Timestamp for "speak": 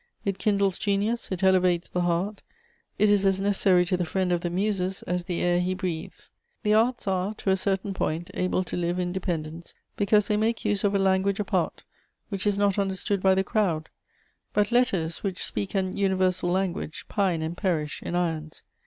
15.45-15.75